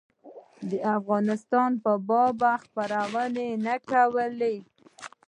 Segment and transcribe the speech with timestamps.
[0.69, 4.55] د افغانستان په باب خپرونې نه کولې.